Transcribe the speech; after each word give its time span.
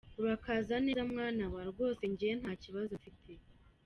Urakaza 0.23 0.75
neza 0.85 1.01
mwana 1.11 1.43
wa! 1.53 1.63
Rwose 1.71 2.01
njye 2.13 2.29
nta 2.41 2.51
kibazo 2.63 2.91
mfite. 2.99 3.31